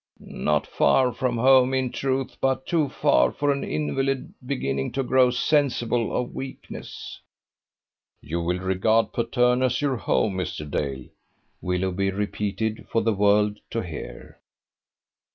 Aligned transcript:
"Not 0.17 0.65
far 0.65 1.13
from 1.13 1.37
home, 1.37 1.75
in 1.75 1.91
truth, 1.91 2.35
but 2.41 2.65
too 2.65 2.89
far 2.89 3.31
for 3.31 3.51
an 3.51 3.63
invalid 3.63 4.33
beginning 4.43 4.91
to 4.93 5.03
grow 5.03 5.29
sensible 5.29 6.11
of 6.17 6.33
weakness." 6.33 7.21
"You 8.19 8.41
will 8.41 8.57
regard 8.57 9.13
Patterne 9.13 9.61
as 9.61 9.79
your 9.79 9.97
home, 9.97 10.33
Mr. 10.37 10.67
Dale," 10.67 11.05
Willoughby 11.61 12.09
repeated 12.09 12.87
for 12.89 13.03
the 13.03 13.13
world 13.13 13.59
to 13.69 13.81
hear. 13.81 14.39